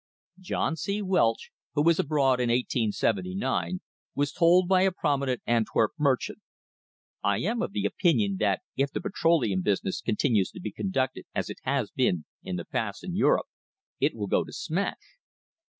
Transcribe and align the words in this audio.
John 0.39 0.77
C. 0.77 1.03
Welch, 1.03 1.51
who 1.75 1.83
was 1.83 1.99
abroad 1.99 2.39
in 2.39 2.49
1879, 2.49 3.81
was 4.15 4.31
told 4.31 4.67
by 4.67 4.81
a 4.81 4.91
prominent 4.91 5.43
Antwerp 5.45 5.91
merchant: 5.99 6.39
"I 7.23 7.37
am 7.41 7.61
of 7.61 7.71
the 7.73 7.85
opinion 7.85 8.37
that 8.39 8.61
if 8.75 8.91
the 8.91 8.99
petroleum 8.99 9.61
business 9.61 10.01
continues 10.01 10.49
to 10.53 10.59
be 10.59 10.71
conducted 10.71 11.25
as 11.35 11.51
it 11.51 11.59
has 11.65 11.91
been 11.91 12.25
in 12.43 12.55
the 12.55 12.65
past 12.65 13.03
in 13.03 13.15
Europe, 13.15 13.45
it 13.99 14.15
will 14.15 14.25
go 14.25 14.43
to 14.43 14.51
smash." 14.51 15.19